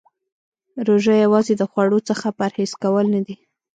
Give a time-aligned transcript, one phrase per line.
[0.87, 3.35] روژه یوازې د خوړو څخه پرهیز کول نه دی.